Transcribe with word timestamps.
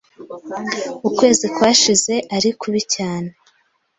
Ukwezi 1.07 1.45
kwashize 1.55 2.15
ari 2.35 2.49
kubi 2.59 2.81
cyane. 2.95 3.29